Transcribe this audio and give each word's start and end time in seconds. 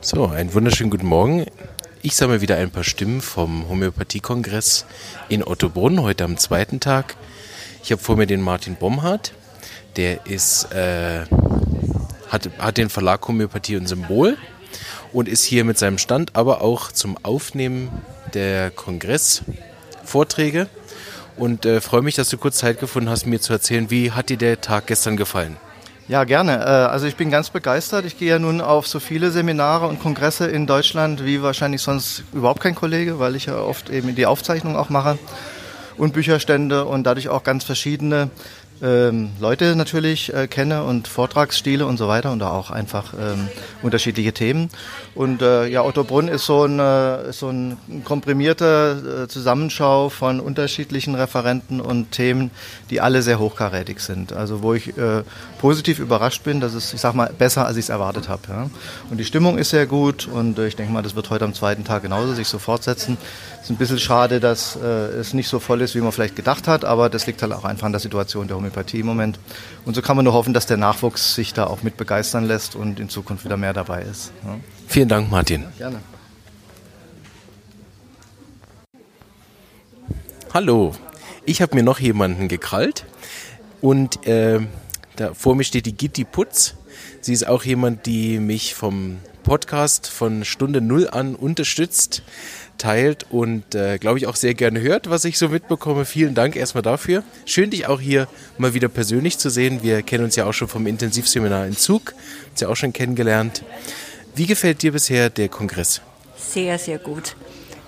So, 0.00 0.26
einen 0.26 0.54
wunderschönen 0.54 0.90
guten 0.90 1.08
Morgen. 1.08 1.44
Ich 2.02 2.14
sammle 2.14 2.40
wieder 2.40 2.56
ein 2.56 2.70
paar 2.70 2.84
Stimmen 2.84 3.20
vom 3.20 3.68
Homöopathiekongress 3.68 4.86
in 5.28 5.42
Ottobrunn, 5.42 6.02
heute 6.02 6.22
am 6.22 6.36
zweiten 6.36 6.78
Tag. 6.78 7.16
Ich 7.82 7.90
habe 7.90 8.00
vor 8.00 8.16
mir 8.16 8.28
den 8.28 8.40
Martin 8.40 8.76
Bomhardt. 8.76 9.32
Der 9.96 10.24
ist, 10.24 10.72
äh, 10.72 11.24
hat, 12.28 12.48
hat 12.58 12.78
den 12.78 12.90
Verlag 12.90 13.26
Homöopathie 13.26 13.76
und 13.76 13.88
Symbol 13.88 14.38
und 15.12 15.28
ist 15.28 15.42
hier 15.42 15.64
mit 15.64 15.78
seinem 15.78 15.98
Stand, 15.98 16.36
aber 16.36 16.60
auch 16.60 16.92
zum 16.92 17.18
Aufnehmen 17.24 17.90
der 18.34 18.70
Kongressvorträge. 18.70 20.68
Und 21.36 21.66
äh, 21.66 21.80
freue 21.80 22.02
mich, 22.02 22.14
dass 22.14 22.28
du 22.28 22.38
kurz 22.38 22.58
Zeit 22.58 22.78
gefunden 22.78 23.10
hast, 23.10 23.26
mir 23.26 23.40
zu 23.40 23.52
erzählen, 23.52 23.90
wie 23.90 24.12
hat 24.12 24.28
dir 24.28 24.38
der 24.38 24.60
Tag 24.60 24.86
gestern 24.86 25.16
gefallen? 25.16 25.56
Ja, 26.08 26.24
gerne. 26.24 26.56
Äh, 26.60 26.68
also 26.90 27.06
ich 27.06 27.16
bin 27.16 27.30
ganz 27.30 27.50
begeistert. 27.50 28.06
Ich 28.06 28.18
gehe 28.18 28.30
ja 28.30 28.38
nun 28.38 28.62
auf 28.62 28.86
so 28.88 28.98
viele 28.98 29.30
Seminare 29.30 29.86
und 29.86 30.00
Kongresse 30.00 30.46
in 30.46 30.66
Deutschland 30.66 31.22
wie 31.26 31.42
wahrscheinlich 31.42 31.82
sonst 31.82 32.24
überhaupt 32.32 32.60
kein 32.60 32.74
Kollege, 32.74 33.18
weil 33.18 33.36
ich 33.36 33.46
ja 33.46 33.58
oft 33.58 33.90
eben 33.90 34.14
die 34.14 34.24
Aufzeichnung 34.24 34.74
auch 34.74 34.88
mache 34.88 35.18
und 35.98 36.14
Bücherstände 36.14 36.86
und 36.86 37.04
dadurch 37.04 37.28
auch 37.28 37.44
ganz 37.44 37.64
verschiedene 37.64 38.30
ähm, 38.82 39.30
Leute 39.40 39.76
natürlich 39.76 40.32
äh, 40.32 40.46
kenne 40.46 40.84
und 40.84 41.08
Vortragsstile 41.08 41.86
und 41.86 41.96
so 41.96 42.08
weiter 42.08 42.32
und 42.32 42.42
auch 42.42 42.70
einfach 42.70 43.14
ähm, 43.14 43.48
unterschiedliche 43.82 44.32
Themen. 44.32 44.70
Und 45.14 45.42
äh, 45.42 45.66
ja, 45.66 45.82
Otto 45.82 46.04
Brunn 46.04 46.28
ist 46.28 46.46
so 46.46 46.64
ein, 46.64 46.78
äh, 46.78 47.32
so 47.32 47.48
ein 47.48 47.76
komprimierter 48.04 49.24
äh, 49.24 49.28
Zusammenschau 49.28 50.08
von 50.08 50.40
unterschiedlichen 50.40 51.14
Referenten 51.14 51.80
und 51.80 52.12
Themen, 52.12 52.50
die 52.90 53.00
alle 53.00 53.22
sehr 53.22 53.38
hochkarätig 53.38 54.00
sind. 54.00 54.32
Also 54.32 54.62
wo 54.62 54.74
ich 54.74 54.96
äh, 54.96 55.22
positiv 55.60 55.98
überrascht 55.98 56.44
bin, 56.44 56.60
dass 56.60 56.74
es, 56.74 56.94
ich 56.94 57.00
sag 57.00 57.14
mal, 57.14 57.30
besser 57.36 57.66
als 57.66 57.76
ich 57.76 57.86
es 57.86 57.88
erwartet 57.88 58.28
habe. 58.28 58.42
Ja. 58.48 58.70
Und 59.10 59.18
die 59.18 59.24
Stimmung 59.24 59.58
ist 59.58 59.70
sehr 59.70 59.86
gut 59.86 60.26
und 60.26 60.58
äh, 60.58 60.68
ich 60.68 60.76
denke 60.76 60.92
mal, 60.92 61.02
das 61.02 61.14
wird 61.14 61.30
heute 61.30 61.44
am 61.44 61.54
zweiten 61.54 61.84
Tag 61.84 62.02
genauso 62.02 62.34
sich 62.34 62.48
so 62.48 62.58
fortsetzen. 62.58 63.18
Es 63.68 63.72
ist 63.72 63.76
ein 63.76 63.80
bisschen 63.80 63.98
schade, 63.98 64.40
dass 64.40 64.76
äh, 64.76 64.86
es 64.86 65.34
nicht 65.34 65.46
so 65.46 65.58
voll 65.58 65.82
ist, 65.82 65.94
wie 65.94 66.00
man 66.00 66.10
vielleicht 66.10 66.34
gedacht 66.34 66.66
hat, 66.66 66.86
aber 66.86 67.10
das 67.10 67.26
liegt 67.26 67.42
halt 67.42 67.52
auch 67.52 67.66
einfach 67.66 67.84
an 67.84 67.92
der 67.92 68.00
Situation 68.00 68.48
der 68.48 68.56
Homöopathie 68.56 69.00
im 69.00 69.04
Moment. 69.04 69.38
Und 69.84 69.94
so 69.94 70.00
kann 70.00 70.16
man 70.16 70.24
nur 70.24 70.32
hoffen, 70.32 70.54
dass 70.54 70.64
der 70.64 70.78
Nachwuchs 70.78 71.34
sich 71.34 71.52
da 71.52 71.66
auch 71.66 71.82
mit 71.82 71.98
begeistern 71.98 72.44
lässt 72.44 72.74
und 72.74 72.98
in 72.98 73.10
Zukunft 73.10 73.44
wieder 73.44 73.58
mehr 73.58 73.74
dabei 73.74 74.04
ist. 74.04 74.32
Ja. 74.42 74.56
Vielen 74.86 75.10
Dank, 75.10 75.30
Martin. 75.30 75.66
Gerne. 75.76 75.98
Hallo, 80.54 80.94
ich 81.44 81.60
habe 81.60 81.76
mir 81.76 81.82
noch 81.82 82.00
jemanden 82.00 82.48
gekrallt 82.48 83.04
und 83.82 84.26
äh, 84.26 84.60
da 85.16 85.34
vor 85.34 85.54
mir 85.54 85.64
steht 85.64 85.84
die 85.84 85.94
Gitti 85.94 86.24
Putz. 86.24 86.74
Sie 87.20 87.34
ist 87.34 87.46
auch 87.46 87.64
jemand, 87.64 88.06
die 88.06 88.38
mich 88.38 88.74
vom 88.74 89.18
Podcast 89.48 90.08
von 90.08 90.44
Stunde 90.44 90.82
Null 90.82 91.08
an 91.08 91.34
unterstützt, 91.34 92.22
teilt 92.76 93.24
und 93.30 93.74
äh, 93.74 93.96
glaube 93.96 94.18
ich 94.18 94.26
auch 94.26 94.36
sehr 94.36 94.52
gerne 94.52 94.82
hört, 94.82 95.08
was 95.08 95.24
ich 95.24 95.38
so 95.38 95.48
mitbekomme. 95.48 96.04
Vielen 96.04 96.34
Dank 96.34 96.54
erstmal 96.54 96.82
dafür. 96.82 97.22
Schön, 97.46 97.70
dich 97.70 97.86
auch 97.86 97.98
hier 97.98 98.28
mal 98.58 98.74
wieder 98.74 98.88
persönlich 98.88 99.38
zu 99.38 99.48
sehen. 99.48 99.82
Wir 99.82 100.02
kennen 100.02 100.24
uns 100.24 100.36
ja 100.36 100.44
auch 100.44 100.52
schon 100.52 100.68
vom 100.68 100.86
Intensivseminar 100.86 101.66
in 101.66 101.78
Zug, 101.78 102.12
uns 102.50 102.60
ja 102.60 102.68
auch 102.68 102.76
schon 102.76 102.92
kennengelernt. 102.92 103.64
Wie 104.34 104.44
gefällt 104.44 104.82
dir 104.82 104.92
bisher 104.92 105.30
der 105.30 105.48
Kongress? 105.48 106.02
Sehr, 106.36 106.78
sehr 106.78 106.98
gut. 106.98 107.34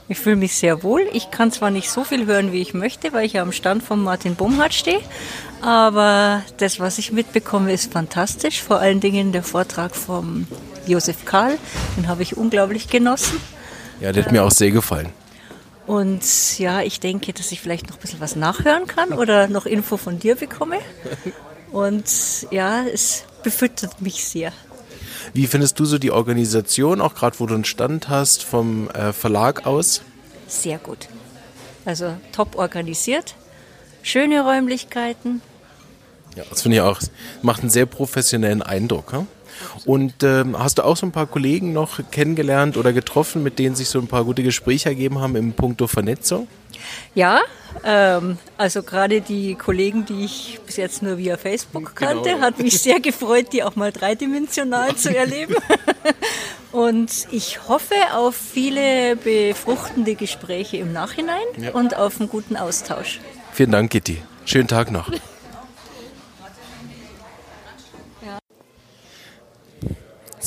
Ich 0.08 0.18
fühle 0.18 0.36
mich 0.36 0.56
sehr 0.56 0.82
wohl. 0.82 1.06
Ich 1.12 1.30
kann 1.30 1.52
zwar 1.52 1.70
nicht 1.70 1.90
so 1.90 2.04
viel 2.04 2.24
hören, 2.24 2.52
wie 2.52 2.62
ich 2.62 2.72
möchte, 2.72 3.12
weil 3.12 3.26
ich 3.26 3.34
ja 3.34 3.42
am 3.42 3.52
Stand 3.52 3.82
von 3.82 4.02
Martin 4.02 4.34
Bumhardt 4.34 4.72
stehe, 4.72 5.00
aber 5.60 6.42
das, 6.56 6.80
was 6.80 6.96
ich 6.96 7.12
mitbekomme, 7.12 7.70
ist 7.70 7.92
fantastisch. 7.92 8.62
Vor 8.62 8.78
allen 8.78 9.00
Dingen 9.00 9.32
der 9.32 9.42
Vortrag 9.42 9.94
vom 9.94 10.46
Josef 10.90 11.24
Karl, 11.24 11.56
den 11.96 12.08
habe 12.08 12.22
ich 12.22 12.36
unglaublich 12.36 12.88
genossen. 12.88 13.40
Ja, 14.00 14.12
der 14.12 14.24
hat 14.24 14.32
mir 14.32 14.44
auch 14.44 14.50
sehr 14.50 14.70
gefallen. 14.70 15.10
Und 15.86 16.58
ja, 16.58 16.82
ich 16.82 17.00
denke, 17.00 17.32
dass 17.32 17.52
ich 17.52 17.60
vielleicht 17.60 17.88
noch 17.88 17.96
ein 17.96 18.00
bisschen 18.00 18.20
was 18.20 18.36
nachhören 18.36 18.86
kann 18.86 19.12
oder 19.12 19.48
noch 19.48 19.66
Info 19.66 19.96
von 19.96 20.18
dir 20.18 20.36
bekomme. 20.36 20.78
Und 21.72 22.04
ja, 22.50 22.84
es 22.84 23.24
befüttert 23.42 24.00
mich 24.00 24.24
sehr. 24.24 24.52
Wie 25.32 25.46
findest 25.46 25.78
du 25.78 25.84
so 25.84 25.98
die 25.98 26.10
Organisation, 26.10 27.00
auch 27.00 27.14
gerade 27.14 27.38
wo 27.38 27.46
du 27.46 27.54
einen 27.54 27.64
Stand 27.64 28.08
hast, 28.08 28.42
vom 28.42 28.88
äh, 28.90 29.12
Verlag 29.12 29.66
aus? 29.66 30.02
Sehr 30.48 30.78
gut. 30.78 31.08
Also 31.84 32.16
top 32.32 32.56
organisiert, 32.56 33.34
schöne 34.02 34.42
Räumlichkeiten. 34.42 35.42
Ja, 36.36 36.44
das 36.48 36.62
finde 36.62 36.78
ich 36.78 36.82
auch. 36.82 37.00
Macht 37.42 37.60
einen 37.60 37.70
sehr 37.70 37.86
professionellen 37.86 38.62
Eindruck. 38.62 39.12
Hm? 39.12 39.26
Und 39.84 40.22
ähm, 40.22 40.58
hast 40.58 40.78
du 40.78 40.84
auch 40.84 40.96
so 40.96 41.06
ein 41.06 41.12
paar 41.12 41.26
Kollegen 41.26 41.72
noch 41.72 42.00
kennengelernt 42.10 42.76
oder 42.76 42.92
getroffen, 42.92 43.42
mit 43.42 43.58
denen 43.58 43.74
sich 43.74 43.88
so 43.88 43.98
ein 43.98 44.06
paar 44.06 44.24
gute 44.24 44.42
Gespräche 44.42 44.88
ergeben 44.88 45.20
haben 45.20 45.36
im 45.36 45.52
Punkto 45.52 45.86
Vernetzung? 45.86 46.48
Ja, 47.14 47.40
ähm, 47.84 48.38
also 48.56 48.82
gerade 48.82 49.20
die 49.20 49.54
Kollegen, 49.54 50.04
die 50.06 50.24
ich 50.24 50.60
bis 50.66 50.76
jetzt 50.76 51.02
nur 51.02 51.18
via 51.18 51.36
Facebook 51.36 51.94
genau. 51.94 52.12
kannte, 52.12 52.30
genau. 52.30 52.42
hat 52.42 52.58
mich 52.58 52.80
sehr 52.80 53.00
gefreut, 53.00 53.52
die 53.52 53.62
auch 53.62 53.76
mal 53.76 53.92
dreidimensional 53.92 54.96
zu 54.96 55.14
erleben. 55.14 55.56
Und 56.72 57.26
ich 57.32 57.68
hoffe 57.68 57.94
auf 58.14 58.36
viele 58.36 59.16
befruchtende 59.16 60.14
Gespräche 60.14 60.76
im 60.76 60.92
Nachhinein 60.92 61.42
ja. 61.56 61.72
und 61.72 61.96
auf 61.96 62.20
einen 62.20 62.28
guten 62.28 62.56
Austausch. 62.56 63.18
Vielen 63.52 63.72
Dank, 63.72 63.90
Gitti. 63.90 64.22
Schönen 64.44 64.68
Tag 64.68 64.92
noch. 64.92 65.10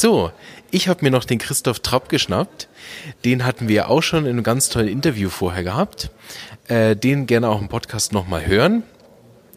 So, 0.03 0.33
ich 0.69 0.89
habe 0.89 0.99
mir 1.05 1.11
noch 1.11 1.23
den 1.23 1.37
Christoph 1.37 1.79
Trapp 1.79 2.09
geschnappt. 2.09 2.67
Den 3.23 3.45
hatten 3.45 3.69
wir 3.69 3.87
auch 3.87 4.03
schon 4.03 4.25
in 4.25 4.31
einem 4.31 4.43
ganz 4.43 4.67
tollen 4.67 4.89
Interview 4.89 5.29
vorher 5.29 5.63
gehabt. 5.63 6.11
Äh, 6.67 6.97
den 6.97 7.25
gerne 7.25 7.47
auch 7.47 7.61
im 7.61 7.69
Podcast 7.69 8.11
nochmal 8.11 8.45
hören. 8.45 8.83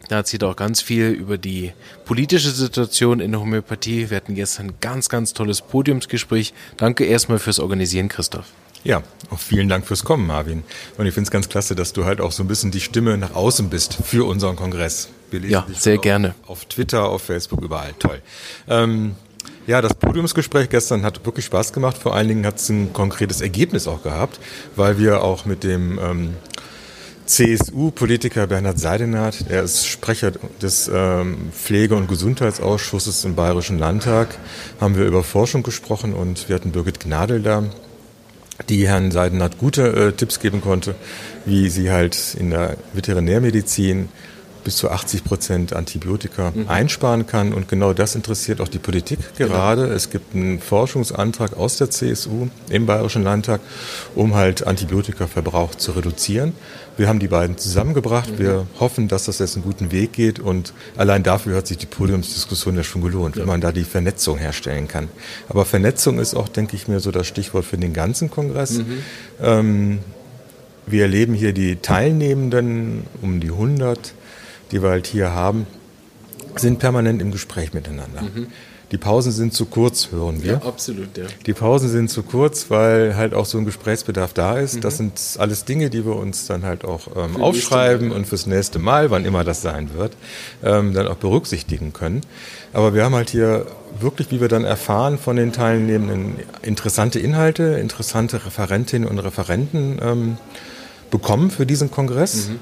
Da 0.08 0.18
erzählt 0.18 0.44
er 0.44 0.50
auch 0.50 0.54
ganz 0.54 0.80
viel 0.80 1.08
über 1.08 1.36
die 1.36 1.72
politische 2.04 2.50
Situation 2.50 3.18
in 3.18 3.32
der 3.32 3.40
Homöopathie. 3.40 4.08
Wir 4.08 4.18
hatten 4.18 4.36
gestern 4.36 4.66
ein 4.66 4.74
ganz, 4.80 5.08
ganz 5.08 5.32
tolles 5.32 5.62
Podiumsgespräch. 5.62 6.54
Danke 6.76 7.06
erstmal 7.06 7.40
fürs 7.40 7.58
Organisieren, 7.58 8.06
Christoph. 8.06 8.46
Ja, 8.84 9.02
auch 9.30 9.40
vielen 9.40 9.68
Dank 9.68 9.84
fürs 9.84 10.04
Kommen, 10.04 10.28
Marvin. 10.28 10.62
Und 10.96 11.06
ich 11.06 11.14
finde 11.14 11.26
es 11.26 11.32
ganz 11.32 11.48
klasse, 11.48 11.74
dass 11.74 11.92
du 11.92 12.04
halt 12.04 12.20
auch 12.20 12.30
so 12.30 12.44
ein 12.44 12.46
bisschen 12.46 12.70
die 12.70 12.80
Stimme 12.80 13.18
nach 13.18 13.34
außen 13.34 13.68
bist 13.68 13.98
für 14.04 14.24
unseren 14.24 14.54
Kongress. 14.54 15.08
ja, 15.32 15.66
sehr 15.74 15.98
gerne. 15.98 16.36
Auf 16.46 16.66
Twitter, 16.66 17.08
auf 17.08 17.22
Facebook, 17.22 17.62
überall. 17.62 17.94
Toll. 17.98 18.22
Ähm, 18.68 19.16
ja, 19.66 19.82
das 19.82 19.94
Podiumsgespräch 19.94 20.69
gestern 20.69 21.03
hat 21.03 21.25
wirklich 21.27 21.44
Spaß 21.47 21.72
gemacht. 21.72 21.99
Vor 21.99 22.15
allen 22.15 22.28
Dingen 22.28 22.47
hat 22.47 22.56
es 22.56 22.69
ein 22.69 22.93
konkretes 22.93 23.41
Ergebnis 23.41 23.88
auch 23.88 24.03
gehabt, 24.03 24.38
weil 24.77 24.99
wir 24.99 25.22
auch 25.22 25.44
mit 25.44 25.65
dem 25.65 25.99
ähm, 25.99 26.34
CSU-Politiker 27.27 28.47
Bernhard 28.47 28.78
Seidenath, 28.78 29.47
er 29.49 29.65
ist 29.65 29.87
Sprecher 29.87 30.32
des 30.62 30.88
ähm, 30.93 31.50
Pflege- 31.50 31.97
und 31.97 32.06
Gesundheitsausschusses 32.06 33.25
im 33.25 33.34
Bayerischen 33.34 33.78
Landtag, 33.78 34.38
haben 34.81 34.97
wir 34.97 35.04
über 35.04 35.25
Forschung 35.25 35.65
gesprochen 35.65 36.15
und 36.15 36.48
wir 36.48 36.54
hatten 36.54 36.71
Birgit 36.71 37.00
Gnadl 37.00 37.43
da, 37.43 37.65
die 38.69 38.87
Herrn 38.87 39.10
Seidenath 39.10 39.59
gute 39.59 39.88
äh, 39.88 40.12
Tipps 40.12 40.38
geben 40.38 40.60
konnte, 40.60 40.94
wie 41.44 41.69
sie 41.69 41.91
halt 41.91 42.37
in 42.38 42.50
der 42.50 42.77
Veterinärmedizin 42.93 44.09
bis 44.66 44.78
zu 44.78 44.91
80 44.91 45.22
Prozent 45.22 45.72
Antibiotika 45.75 46.50
mhm. 46.53 46.66
einsparen 46.66 47.28
kann. 47.28 47.54
Und 47.54 47.69
genau 47.69 47.93
das 47.93 48.16
interessiert 48.16 48.60
auch 48.60 48.66
die 48.66 48.81
Politik 48.81 49.21
gerade. 49.37 49.82
Genau. 49.82 49.94
Es 49.94 50.10
gibt 50.10 50.34
einen 50.34 50.59
Forschungsantrag 50.59 51.56
aus 51.56 51.77
der 51.77 51.88
CSU 51.88 52.49
im 52.69 52.84
Bayerischen 52.84 53.22
Landtag, 53.22 53.60
um 54.16 54.34
halt 54.34 54.66
Antibiotikaverbrauch 54.66 55.77
zu 55.77 55.93
reduzieren. 55.93 56.53
Wir 56.97 57.06
haben 57.06 57.21
die 57.21 57.28
beiden 57.28 57.56
zusammengebracht. 57.59 58.32
Mhm. 58.32 58.38
Wir 58.41 58.66
hoffen, 58.81 59.06
dass 59.06 59.27
das 59.27 59.38
jetzt 59.38 59.54
einen 59.54 59.65
guten 59.65 59.93
Weg 59.93 60.12
geht. 60.12 60.41
Und 60.41 60.75
allein 60.97 61.22
dafür 61.22 61.59
hat 61.59 61.69
sich 61.69 61.78
die 61.78 61.87
Podiumsdiskussion 61.87 62.75
ja 62.75 62.83
schon 62.83 63.03
gelohnt, 63.03 63.37
ja. 63.37 63.43
wenn 63.43 63.48
man 63.48 63.60
da 63.60 63.71
die 63.71 63.84
Vernetzung 63.84 64.37
herstellen 64.37 64.88
kann. 64.88 65.09
Aber 65.48 65.65
Vernetzung 65.65 66.19
ist 66.19 66.34
auch, 66.34 66.48
denke 66.48 66.74
ich 66.74 66.89
mir, 66.89 66.98
so 66.98 67.12
das 67.12 67.28
Stichwort 67.28 67.65
für 67.65 67.78
den 67.78 67.92
ganzen 67.92 68.33
Kongress. 68.33 68.78
Mhm. 68.78 68.98
Ähm, 69.41 69.98
wir 70.89 71.03
erleben 71.03 71.34
hier 71.34 71.53
die 71.53 71.77
Teilnehmenden 71.77 73.04
um 73.22 73.39
die 73.39 73.51
100 73.51 74.12
die 74.71 74.83
wir 74.83 74.91
halt 74.91 75.07
hier 75.07 75.33
haben, 75.33 75.66
sind 76.57 76.78
permanent 76.78 77.21
im 77.21 77.33
Gespräch 77.33 77.74
miteinander. 77.74 78.22
Mhm. 78.22 78.48
Die 78.92 78.98
Pausen 78.98 79.33
sind 79.33 79.53
zu 79.53 79.66
kurz, 79.66 80.13
hören 80.13 80.45
wir. 80.45 80.53
Ja, 80.53 80.63
absolut, 80.63 81.16
ja. 81.18 81.24
Die 81.45 81.53
Pausen 81.54 81.89
sind 81.89 82.09
zu 82.09 82.22
kurz, 82.22 82.71
weil 82.71 83.16
halt 83.16 83.34
auch 83.34 83.45
so 83.45 83.59
ein 83.59 83.65
Gesprächsbedarf 83.65 84.33
da 84.33 84.59
ist. 84.59 84.77
Mhm. 84.77 84.80
Das 84.80 84.97
sind 84.97 85.21
alles 85.39 85.65
Dinge, 85.65 85.91
die 85.91 86.07
wir 86.07 86.15
uns 86.15 86.47
dann 86.47 86.63
halt 86.63 86.84
auch 86.84 87.09
ähm, 87.16 87.42
aufschreiben 87.42 88.13
und 88.13 88.28
fürs 88.28 88.47
nächste 88.47 88.78
Mal, 88.78 89.10
wann 89.10 89.24
immer 89.24 89.42
das 89.42 89.60
sein 89.60 89.91
wird, 89.95 90.13
ähm, 90.63 90.95
dann 90.95 91.09
auch 91.09 91.16
berücksichtigen 91.16 91.92
können. 91.92 92.21
Aber 92.72 92.95
wir 92.95 93.04
haben 93.04 93.16
halt 93.16 93.30
hier 93.30 93.66
wirklich, 93.98 94.30
wie 94.30 94.41
wir 94.41 94.48
dann 94.48 94.62
erfahren 94.62 95.19
von 95.19 95.34
den 95.34 95.53
Teilnehmenden, 95.53 96.36
interessante 96.62 97.19
Inhalte, 97.19 97.65
interessante 97.80 98.47
Referentinnen 98.47 99.09
und 99.09 99.19
Referenten 99.19 99.98
ähm, 100.01 100.39
bekommen 101.10 101.51
für 101.51 101.66
diesen 101.66 101.91
Kongress. 101.91 102.51
Mhm 102.51 102.60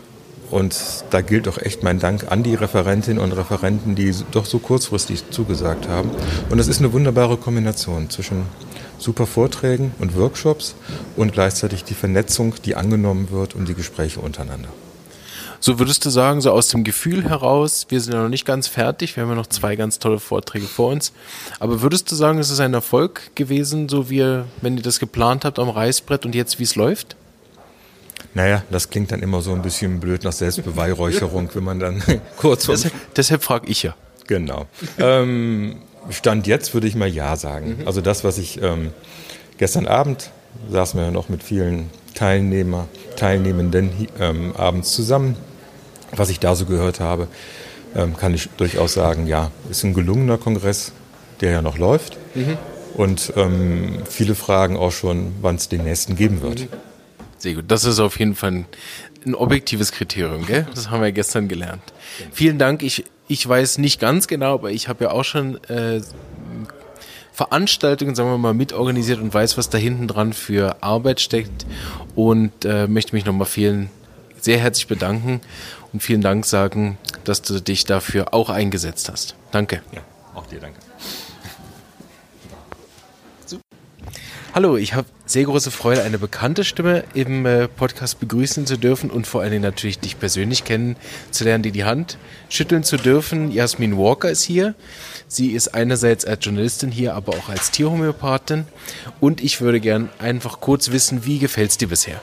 und 0.51 0.77
da 1.11 1.21
gilt 1.21 1.49
auch 1.49 1.59
echt 1.59 1.83
mein 1.83 1.99
Dank 1.99 2.31
an 2.31 2.43
die 2.43 2.55
Referentinnen 2.55 3.23
und 3.23 3.33
Referenten, 3.33 3.95
die 3.95 4.15
doch 4.31 4.47
so 4.47 4.59
kurzfristig 4.59 5.31
zugesagt 5.31 5.89
haben. 5.89 6.11
Und 6.51 6.59
das 6.59 6.69
ist 6.69 6.79
eine 6.79 6.93
wunderbare 6.93 7.37
Kombination 7.37 8.11
zwischen 8.11 8.43
super 8.99 9.27
Vorträgen 9.27 9.93
und 9.99 10.17
Workshops 10.17 10.75
und 11.17 11.33
gleichzeitig 11.33 11.85
die 11.85 11.95
Vernetzung, 11.95 12.55
die 12.65 12.75
angenommen 12.75 13.31
wird 13.31 13.55
und 13.55 13.69
die 13.69 13.75
Gespräche 13.75 14.21
untereinander. 14.21 14.69
So 15.61 15.79
würdest 15.79 16.05
du 16.05 16.11
sagen, 16.11 16.43
so 16.43 16.51
aus 16.51 16.69
dem 16.69 16.85
Gefühl 16.85 17.25
heraus, 17.25 17.87
wir 17.89 17.99
sind 17.99 18.13
ja 18.13 18.23
noch 18.23 18.29
nicht 18.29 18.45
ganz 18.45 18.69
fertig, 18.69 19.17
wir 19.17 19.23
haben 19.23 19.31
ja 19.31 19.37
noch 19.37 19.47
zwei 19.47 19.77
ganz 19.77 19.99
tolle 19.99 20.21
Vorträge 20.21 20.67
vor 20.67 20.93
uns, 20.93 21.13
aber 21.59 21.81
würdest 21.81 22.11
du 22.13 22.15
sagen, 22.17 22.39
es 22.39 22.51
ist 22.51 22.61
ein 22.61 22.75
Erfolg 22.75 23.35
gewesen, 23.35 23.89
so 23.89 24.11
wie, 24.11 24.43
wenn 24.61 24.77
ihr 24.77 24.83
das 24.83 25.01
geplant 25.01 25.47
habt 25.47 25.59
am 25.59 25.71
Reißbrett 25.71 26.27
und 26.27 26.35
jetzt 26.35 26.59
wie 26.59 26.65
es 26.65 26.77
läuft? 26.77 27.17
Naja, 28.35 28.63
das 28.71 28.91
klingt 28.91 29.13
dann 29.13 29.23
immer 29.23 29.41
so 29.41 29.53
ein 29.53 29.63
bisschen 29.63 30.01
blöd 30.01 30.25
nach 30.25 30.33
Selbstbeweihräucherung, 30.33 31.49
wenn 31.55 31.65
man 31.65 31.79
dann 31.79 32.03
kurz... 32.37 32.67
Deshalb, 32.67 32.93
deshalb 33.17 33.43
frage 33.43 33.69
ich 33.69 33.85
ja. 33.85 33.95
Genau. 34.27 34.67
ähm, 34.99 35.77
Stand 36.11 36.47
jetzt 36.47 36.75
würde 36.75 36.87
ich 36.87 36.97
mal 36.97 37.09
Ja 37.09 37.37
sagen. 37.37 37.79
Also 37.87 38.01
das, 38.01 38.25
was 38.25 38.39
ich 38.39 38.61
ähm, 38.61 38.91
gestern 39.59 39.87
Abend 39.87 40.31
saßen 40.71 40.99
wir 40.99 41.07
ja 41.07 41.11
noch 41.11 41.29
mit 41.29 41.43
vielen 41.43 41.91
Teilnehmer, 42.15 42.89
Teilnehmenden 43.17 43.91
ähm, 44.19 44.53
abends 44.57 44.93
zusammen. 44.93 45.37
Was 46.13 46.31
ich 46.31 46.41
da 46.41 46.55
so 46.55 46.67
gehört 46.67 47.01
habe, 47.01 47.29
ähm, 47.95 48.17
kann 48.17 48.35
ich 48.35 48.49
durchaus 48.57 48.95
sagen, 48.95 49.27
ja, 49.27 49.51
ist 49.71 49.85
ein 49.85 49.95
gelungener 49.95 50.39
Kongress, 50.39 50.93
der 51.41 51.53
ja 51.53 51.63
noch 51.63 51.79
läuft. 51.79 52.19
Mhm. 52.35 52.57
Und 52.95 53.33
ähm, 53.37 53.99
viele 54.09 54.35
fragen 54.35 54.77
auch 54.77 54.93
schon, 54.93 55.35
wann 55.41 55.57
es 55.57 55.69
den 55.69 55.83
nächsten 55.83 56.15
geben 56.15 56.43
wird. 56.43 56.69
Sehr 57.45 57.53
gut. 57.53 57.67
Das 57.69 57.85
ist 57.85 58.01
auf 58.01 58.19
jeden 58.19 58.35
Fall 58.35 58.53
ein, 58.53 58.67
ein 59.27 59.35
objektives 59.35 59.93
Kriterium, 59.93 60.47
gell? 60.47 60.67
Das 60.75 60.89
haben 60.89 61.03
wir 61.03 61.13
gestern 61.13 61.47
gelernt. 61.47 61.83
Vielen 62.33 62.59
Dank. 62.59 62.83
Ich, 62.83 63.05
ich 63.29 63.47
weiß 63.47 63.77
nicht 63.77 64.01
ganz 64.01 64.29
genau, 64.29 64.55
aber 64.55 64.71
ich 64.71 64.89
habe 64.89 65.05
ja 65.05 65.11
auch 65.11 65.25
schon 65.25 65.63
äh, 65.65 66.01
Veranstaltungen, 67.35 68.15
sagen 68.15 68.31
wir 68.31 68.39
mal, 68.39 68.55
mitorganisiert 68.55 69.21
und 69.21 69.35
weiß, 69.35 69.59
was 69.59 69.69
da 69.69 69.77
hinten 69.77 70.09
dran 70.09 70.33
für 70.33 70.83
Arbeit 70.83 71.21
steckt 71.21 71.67
und 72.15 72.65
äh, 72.65 72.87
möchte 72.87 73.15
mich 73.15 73.27
nochmal 73.27 73.47
vielen 73.47 73.91
sehr 74.41 74.59
herzlich 74.59 74.87
bedanken 74.87 75.43
und 75.93 76.03
vielen 76.03 76.23
Dank 76.23 76.47
sagen, 76.47 76.97
dass 77.25 77.43
du 77.43 77.61
dich 77.61 77.85
dafür 77.85 78.33
auch 78.33 78.49
eingesetzt 78.49 79.11
hast. 79.11 79.37
Danke. 79.51 79.83
Ja, 79.93 80.01
auch 80.35 80.47
dir 80.47 80.61
danke. 80.61 80.84
Hallo, 84.55 84.77
ich 84.77 84.95
habe 84.95 85.09
sehr 85.27 85.43
große 85.43 85.73
Freude, 85.73 86.05
eine 86.05 86.17
bekannte 86.17 86.63
Stimme 86.63 87.03
im 87.13 87.45
äh, 87.45 87.67
Podcast 87.67 88.21
begrüßen 88.21 88.67
zu 88.67 88.79
dürfen 88.79 89.11
und 89.11 89.27
vor 89.27 89.41
allen 89.41 89.51
Dingen 89.51 89.65
natürlich 89.65 89.99
dich 89.99 90.17
persönlich 90.21 90.63
kennenzulernen, 90.63 91.65
dir 91.65 91.73
die 91.73 91.83
Hand 91.83 92.19
schütteln 92.49 92.85
zu 92.85 92.97
dürfen. 92.97 93.51
Jasmin 93.51 93.99
Walker 93.99 94.31
ist 94.31 94.45
hier. 94.45 94.77
Sie 95.27 95.51
ist 95.51 95.75
einerseits 95.75 96.25
als 96.25 96.45
Journalistin 96.45 96.93
hier, 96.93 97.17
aber 97.17 97.33
auch 97.33 97.49
als 97.49 97.73
Tierhomöopathin. 97.73 98.69
Und 99.19 99.43
ich 99.43 99.61
würde 99.61 99.81
gern 99.81 100.09
einfach 100.21 100.61
kurz 100.61 100.93
wissen, 100.93 101.27
wie 101.27 101.41
gefällt 101.41 101.73
es 101.73 101.79
dir 101.79 101.89
bisher? 101.89 102.23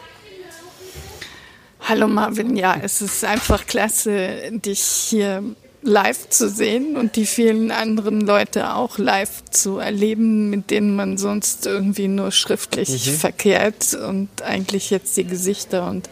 Hallo 1.82 2.08
Marvin, 2.08 2.56
ja, 2.56 2.78
es 2.82 3.02
ist 3.02 3.26
einfach 3.26 3.68
klasse, 3.68 4.52
dich 4.52 4.80
hier 4.80 5.44
live 5.84 6.30
zu 6.30 6.50
sehen 6.50 6.96
und 6.96 7.16
die 7.16 7.26
vielen 7.26 7.72
anderen 7.72 8.22
Leute 8.22 8.76
auch 8.76 8.98
live 8.98 9.44
zu 9.50 9.80
erleben, 9.80 10.50
mit 10.50 10.70
denen 10.70 10.96
man 10.96 11.18
sonst 11.18 11.66
irgendwie 11.66 12.08
nur 12.08 12.32
schriftlich 12.32 13.08
mhm. 13.08 13.14
verkehrt 13.14 13.94
und 13.96 14.30
eigentlich 14.44 14.92
jetzt 14.92 15.18
die 15.18 15.26
Gesichter 15.26 15.90
und 15.90 16.10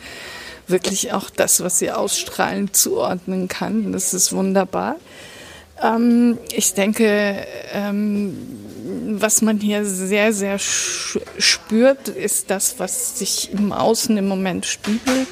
wirklich 0.68 1.14
auch 1.14 1.30
das, 1.30 1.62
was 1.62 1.80
sie 1.80 1.92
ausstrahlen, 1.92 2.74
zuordnen 2.74 3.48
kann. 3.48 3.92
Das 3.92 4.14
ist 4.14 4.34
wunderbar. 4.34 4.96
Ähm, 5.82 6.38
ich 6.52 6.74
denke, 6.74 7.46
ähm, 7.74 8.38
was 9.20 9.42
man 9.42 9.60
hier 9.60 9.86
sehr, 9.86 10.34
sehr 10.34 10.58
spürt, 10.60 12.08
ist 12.08 12.50
das, 12.50 12.80
was 12.80 13.20
sich 13.20 13.52
im 13.52 13.72
Außen 13.72 14.18
im 14.18 14.28
Moment 14.28 14.66
spiegelt. 14.66 15.28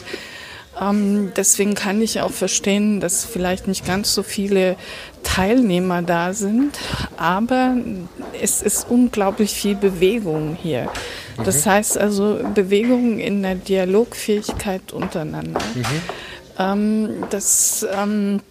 Ähm, 0.79 1.31
deswegen 1.35 1.75
kann 1.75 2.01
ich 2.01 2.21
auch 2.21 2.31
verstehen, 2.31 2.99
dass 2.99 3.25
vielleicht 3.25 3.67
nicht 3.67 3.85
ganz 3.85 4.13
so 4.13 4.23
viele 4.23 4.75
Teilnehmer 5.23 6.01
da 6.01 6.33
sind, 6.33 6.77
aber 7.17 7.75
es 8.41 8.61
ist 8.61 8.87
unglaublich 8.89 9.51
viel 9.51 9.75
Bewegung 9.75 10.57
hier. 10.61 10.89
Das 11.43 11.65
mhm. 11.65 11.69
heißt 11.69 11.97
also 11.97 12.39
Bewegung 12.53 13.19
in 13.19 13.43
der 13.43 13.55
Dialogfähigkeit 13.55 14.93
untereinander. 14.93 15.61
Mhm. 15.75 15.85
Ähm, 16.59 17.09
das, 17.29 17.85
ähm, 17.95 18.41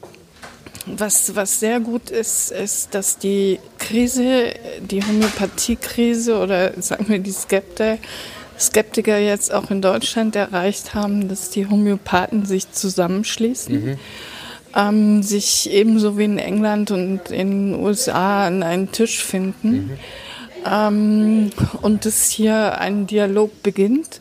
was, 0.86 1.34
was 1.34 1.58
sehr 1.58 1.80
gut 1.80 2.10
ist, 2.10 2.52
ist, 2.52 2.94
dass 2.94 3.18
die 3.18 3.58
Krise, 3.78 4.52
die 4.80 5.02
Homöopathiekrise 5.02 6.38
oder 6.38 6.80
sagen 6.80 7.06
wir 7.08 7.18
die 7.18 7.32
Skepter, 7.32 7.98
Skeptiker 8.58 9.18
jetzt 9.18 9.52
auch 9.52 9.70
in 9.70 9.82
Deutschland 9.82 10.36
erreicht 10.36 10.94
haben, 10.94 11.28
dass 11.28 11.50
die 11.50 11.66
Homöopathen 11.66 12.46
sich 12.46 12.70
zusammenschließen. 12.72 13.84
Mhm. 13.84 13.98
Ähm, 14.74 15.22
sich 15.22 15.70
ebenso 15.70 16.18
wie 16.18 16.24
in 16.24 16.38
England 16.38 16.90
und 16.90 17.30
in 17.30 17.72
den 17.72 17.80
USA 17.80 18.46
an 18.46 18.62
einen 18.62 18.92
Tisch 18.92 19.22
finden 19.22 19.72
mhm. 19.72 19.90
ähm, 20.70 21.50
und 21.80 22.04
dass 22.04 22.30
hier 22.30 22.78
ein 22.78 23.06
Dialog 23.06 23.62
beginnt, 23.62 24.20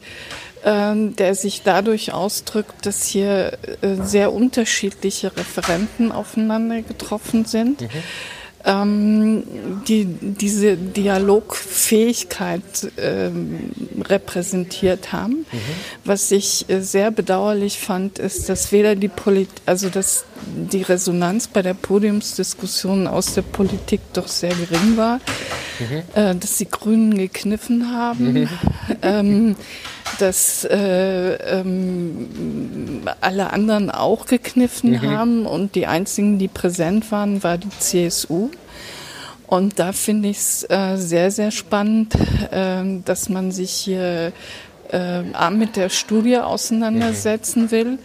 äh, 0.63 0.93
der 0.95 1.35
sich 1.35 1.63
dadurch 1.63 2.13
ausdrückt, 2.13 2.85
dass 2.85 3.05
hier 3.05 3.57
äh, 3.81 3.95
sehr 4.01 4.31
unterschiedliche 4.31 5.35
Referenten 5.35 6.13
aufeinander 6.13 6.81
getroffen 6.83 7.43
sind. 7.43 7.81
Mhm 7.81 7.89
ähm, 8.65 9.43
die 9.87 10.05
diese 10.05 10.75
Dialogfähigkeit 10.75 12.63
ähm, 12.97 13.71
repräsentiert 14.01 15.13
haben. 15.13 15.45
Mhm. 15.51 15.59
Was 16.03 16.31
ich 16.31 16.67
äh, 16.69 16.81
sehr 16.81 17.11
bedauerlich 17.11 17.79
fand, 17.79 18.19
ist, 18.19 18.49
dass 18.49 18.71
weder 18.71 18.95
die 18.95 19.07
Polit 19.07 19.49
also 19.65 19.89
dass 19.89 20.25
die 20.45 20.81
Resonanz 20.81 21.47
bei 21.47 21.61
der 21.61 21.73
Podiumsdiskussion 21.75 23.07
aus 23.07 23.33
der 23.35 23.43
Politik 23.43 24.01
doch 24.13 24.27
sehr 24.27 24.53
gering 24.55 24.97
war, 24.97 25.19
mhm. 25.79 26.03
äh, 26.15 26.35
dass 26.35 26.57
die 26.57 26.69
Grünen 26.69 27.17
gekniffen 27.17 27.91
haben. 27.93 28.33
Mhm. 28.33 28.49
Ähm, 29.01 29.55
dass 30.19 30.65
äh, 30.65 31.33
ähm, 31.35 33.01
alle 33.21 33.51
anderen 33.51 33.89
auch 33.91 34.25
gekniffen 34.25 34.91
mhm. 34.91 35.01
haben 35.01 35.45
und 35.45 35.75
die 35.75 35.87
einzigen, 35.87 36.39
die 36.39 36.47
präsent 36.47 37.11
waren, 37.11 37.43
war 37.43 37.57
die 37.57 37.69
CSU. 37.79 38.49
Und 39.47 39.79
da 39.79 39.91
finde 39.91 40.29
ich 40.29 40.37
es 40.37 40.63
äh, 40.69 40.95
sehr, 40.97 41.31
sehr 41.31 41.51
spannend, 41.51 42.15
äh, 42.51 42.83
dass 43.05 43.29
man 43.29 43.51
sich 43.51 43.71
hier 43.71 44.31
äh, 44.91 45.23
A 45.33 45.49
mit 45.51 45.75
der 45.75 45.89
Studie 45.89 46.37
auseinandersetzen 46.37 47.63
mhm. 47.63 47.71
will 47.71 47.99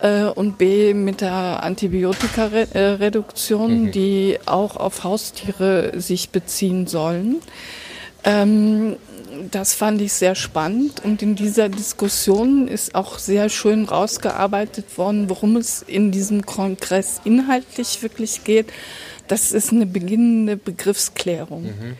äh, 0.00 0.24
und 0.24 0.58
B 0.58 0.92
mit 0.94 1.20
der 1.20 1.62
Antibiotikareduktion, 1.62 3.84
mhm. 3.84 3.92
die 3.92 4.38
auch 4.46 4.76
auf 4.76 5.04
Haustiere 5.04 5.92
sich 5.96 6.30
beziehen 6.30 6.86
sollen. 6.86 7.36
Ähm, 8.24 8.96
das 9.50 9.74
fand 9.74 10.00
ich 10.00 10.12
sehr 10.12 10.34
spannend 10.34 11.04
und 11.04 11.22
in 11.22 11.34
dieser 11.34 11.68
Diskussion 11.68 12.68
ist 12.68 12.94
auch 12.94 13.18
sehr 13.18 13.48
schön 13.48 13.84
rausgearbeitet 13.84 14.96
worden, 14.98 15.28
worum 15.28 15.56
es 15.56 15.82
in 15.82 16.10
diesem 16.10 16.46
Kongress 16.46 17.20
inhaltlich 17.24 18.02
wirklich 18.02 18.44
geht. 18.44 18.72
Das 19.28 19.52
ist 19.52 19.72
eine 19.72 19.86
beginnende 19.86 20.56
Begriffsklärung. 20.56 21.64
Mhm. 21.64 21.96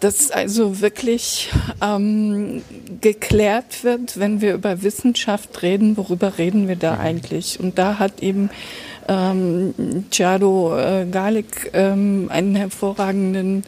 Dass 0.00 0.30
also 0.30 0.80
wirklich 0.80 1.50
ähm, 1.82 2.62
geklärt 3.02 3.84
wird, 3.84 4.18
wenn 4.18 4.40
wir 4.40 4.54
über 4.54 4.82
Wissenschaft 4.82 5.60
reden, 5.60 5.98
worüber 5.98 6.38
reden 6.38 6.68
wir 6.68 6.76
da 6.76 6.94
mhm. 6.94 7.00
eigentlich? 7.00 7.60
Und 7.60 7.76
da 7.78 7.98
hat 7.98 8.22
eben 8.22 8.48
ähm, 9.08 9.74
Ciado 10.10 10.78
äh, 10.78 11.04
Galik 11.10 11.70
ähm, 11.74 12.28
einen 12.30 12.54
hervorragenden 12.54 13.64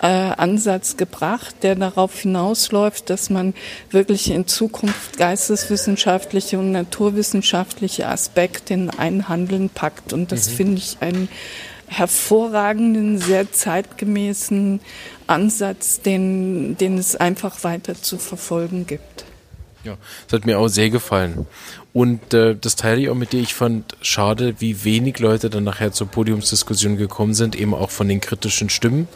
äh, 0.00 0.06
Ansatz 0.06 0.96
gebracht, 0.96 1.56
der 1.62 1.74
darauf 1.74 2.20
hinausläuft, 2.20 3.10
dass 3.10 3.30
man 3.30 3.54
wirklich 3.90 4.30
in 4.30 4.46
Zukunft 4.46 5.16
geisteswissenschaftliche 5.18 6.58
und 6.58 6.72
naturwissenschaftliche 6.72 8.08
Aspekte 8.08 8.74
in 8.74 8.90
ein 8.90 9.28
Handeln 9.28 9.70
packt. 9.70 10.12
Und 10.12 10.32
das 10.32 10.50
mhm. 10.50 10.54
finde 10.54 10.78
ich 10.78 10.98
einen 11.00 11.28
hervorragenden, 11.88 13.18
sehr 13.18 13.50
zeitgemäßen 13.50 14.80
Ansatz, 15.26 16.00
den, 16.00 16.76
den 16.76 16.98
es 16.98 17.16
einfach 17.16 17.64
weiter 17.64 17.94
zu 17.94 18.18
verfolgen 18.18 18.86
gibt. 18.86 19.24
Ja, 19.84 19.96
das 20.26 20.40
hat 20.40 20.46
mir 20.46 20.58
auch 20.58 20.68
sehr 20.68 20.90
gefallen. 20.90 21.46
Und 21.92 22.34
äh, 22.34 22.54
das 22.54 22.76
teile 22.76 23.00
ich 23.00 23.08
auch 23.08 23.14
mit 23.14 23.32
dir. 23.32 23.40
Ich 23.40 23.54
fand 23.54 23.96
schade, 24.02 24.56
wie 24.58 24.84
wenig 24.84 25.18
Leute 25.18 25.50
dann 25.50 25.64
nachher 25.64 25.92
zur 25.92 26.08
Podiumsdiskussion 26.08 26.96
gekommen 26.96 27.34
sind, 27.34 27.56
eben 27.56 27.74
auch 27.74 27.90
von 27.90 28.08
den 28.08 28.20
kritischen 28.20 28.68
Stimmen 28.68 29.08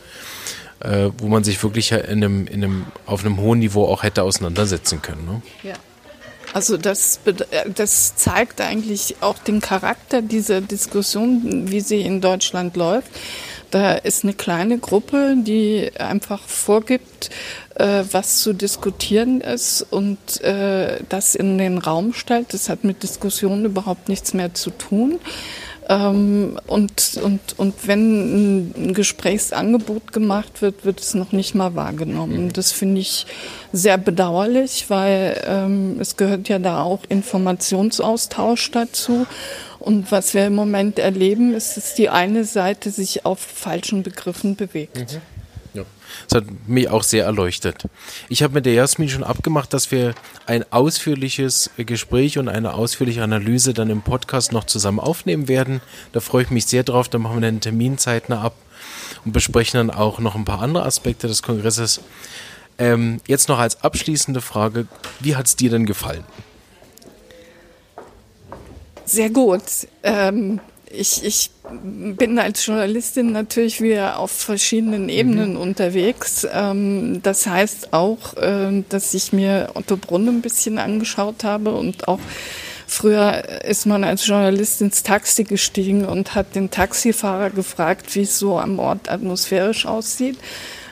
äh, 0.82 1.10
wo 1.18 1.28
man 1.28 1.44
sich 1.44 1.62
wirklich 1.62 1.92
in 1.92 1.98
einem, 1.98 2.46
in 2.46 2.64
einem, 2.64 2.86
auf 3.06 3.24
einem 3.24 3.38
hohen 3.38 3.60
Niveau 3.60 3.86
auch 3.86 4.02
hätte 4.02 4.22
auseinandersetzen 4.22 5.02
können. 5.02 5.24
Ne? 5.24 5.42
Ja. 5.62 5.74
Also 6.52 6.76
das, 6.76 7.20
das 7.74 8.16
zeigt 8.16 8.60
eigentlich 8.60 9.16
auch 9.20 9.38
den 9.38 9.60
Charakter 9.60 10.20
dieser 10.20 10.60
Diskussion, 10.60 11.70
wie 11.70 11.80
sie 11.80 12.02
in 12.02 12.20
Deutschland 12.20 12.76
läuft. 12.76 13.10
Da 13.70 13.92
ist 13.92 14.22
eine 14.22 14.34
kleine 14.34 14.76
Gruppe, 14.76 15.34
die 15.38 15.90
einfach 15.98 16.42
vorgibt, 16.42 17.30
äh, 17.76 18.04
was 18.10 18.42
zu 18.42 18.52
diskutieren 18.52 19.40
ist 19.40 19.80
und 19.88 20.42
äh, 20.42 20.98
das 21.08 21.34
in 21.34 21.56
den 21.56 21.78
Raum 21.78 22.12
stellt. 22.12 22.52
Das 22.52 22.68
hat 22.68 22.84
mit 22.84 23.02
Diskussionen 23.02 23.64
überhaupt 23.64 24.10
nichts 24.10 24.34
mehr 24.34 24.52
zu 24.52 24.70
tun. 24.70 25.20
Ähm, 25.88 26.58
und, 26.66 27.20
und, 27.22 27.58
und 27.58 27.86
wenn 27.86 28.90
ein 28.90 28.94
Gesprächsangebot 28.94 30.12
gemacht 30.12 30.62
wird, 30.62 30.84
wird 30.84 31.00
es 31.00 31.14
noch 31.14 31.32
nicht 31.32 31.54
mal 31.54 31.74
wahrgenommen. 31.74 32.46
Mhm. 32.46 32.52
Das 32.52 32.72
finde 32.72 33.00
ich 33.00 33.26
sehr 33.72 33.98
bedauerlich, 33.98 34.86
weil 34.88 35.42
ähm, 35.46 35.96
es 36.00 36.16
gehört 36.16 36.48
ja 36.48 36.58
da 36.58 36.82
auch 36.82 37.00
Informationsaustausch 37.08 38.70
dazu. 38.70 39.26
Und 39.80 40.12
was 40.12 40.34
wir 40.34 40.46
im 40.46 40.54
Moment 40.54 41.00
erleben, 41.00 41.54
ist, 41.54 41.76
dass 41.76 41.94
die 41.94 42.08
eine 42.08 42.44
Seite 42.44 42.90
sich 42.90 43.26
auf 43.26 43.40
falschen 43.40 44.04
Begriffen 44.04 44.54
bewegt. 44.54 45.14
Mhm. 45.14 45.31
Das 45.75 46.43
hat 46.43 46.45
mich 46.67 46.88
auch 46.88 47.02
sehr 47.02 47.25
erleuchtet. 47.25 47.85
Ich 48.29 48.43
habe 48.43 48.55
mit 48.55 48.67
der 48.67 48.75
Jasmin 48.75 49.09
schon 49.09 49.25
abgemacht, 49.25 49.73
dass 49.73 49.91
wir 49.91 50.14
ein 50.47 50.64
ausführliches 50.71 51.71
Gespräch 51.76 52.38
und 52.38 52.49
eine 52.49 52.75
ausführliche 52.75 53.23
Analyse 53.23 53.73
dann 53.75 53.91
im 53.91 54.02
Podcast 54.02 54.52
noch 54.52 54.64
zusammen 54.64 55.00
aufnehmen 55.00 55.49
werden. 55.49 55.81
Da 56.12 56.21
freue 56.21 56.45
ich 56.45 56.50
mich 56.50 56.67
sehr 56.67 56.85
drauf. 56.85 57.09
Da 57.09 57.19
machen 57.19 57.41
wir 57.41 57.50
den 57.50 57.61
Termin 57.61 57.99
zeitnah 57.99 58.43
ab 58.43 58.55
und 59.25 59.33
besprechen 59.33 59.79
dann 59.79 59.91
auch 59.91 60.19
noch 60.19 60.35
ein 60.35 60.45
paar 60.45 60.61
andere 60.61 60.85
Aspekte 60.85 61.29
des 61.29 61.43
Kongresses. 61.43 62.00
Ähm, 62.79 63.21
jetzt 63.26 63.49
noch 63.49 63.59
als 63.59 63.83
abschließende 63.83 64.41
Frage, 64.41 64.87
wie 65.21 65.37
hat 65.37 65.47
es 65.47 65.57
dir 65.57 65.71
denn 65.71 65.87
gefallen? 65.87 66.25
Sehr 69.05 69.31
gut. 69.31 69.62
Ähm, 70.02 70.61
ich, 70.92 71.25
ich 71.25 71.50
bin 71.82 72.38
als 72.38 72.66
Journalistin 72.66 73.32
natürlich 73.32 73.80
wieder 73.80 74.18
auf 74.18 74.30
verschiedenen 74.30 75.08
Ebenen 75.08 75.54
mhm. 75.54 75.61
unterwegs. 75.61 76.46
Ähm, 76.52 77.20
das 77.22 77.46
heißt 77.46 77.92
auch, 77.92 78.37
äh, 78.37 78.82
dass 78.88 79.14
ich 79.14 79.32
mir 79.32 79.70
Otto 79.75 79.96
Brunn 79.96 80.28
ein 80.28 80.42
bisschen 80.42 80.78
angeschaut 80.78 81.44
habe 81.44 81.75
und 81.75 82.08
auch 82.08 82.20
Früher 82.92 83.64
ist 83.64 83.87
man 83.87 84.04
als 84.04 84.26
Journalist 84.26 84.82
ins 84.82 85.02
Taxi 85.02 85.44
gestiegen 85.44 86.04
und 86.04 86.34
hat 86.34 86.54
den 86.54 86.70
Taxifahrer 86.70 87.49
gefragt, 87.49 88.14
wie 88.14 88.20
es 88.20 88.38
so 88.38 88.58
am 88.58 88.78
Ort 88.78 89.08
atmosphärisch 89.08 89.87
aussieht. 89.87 90.37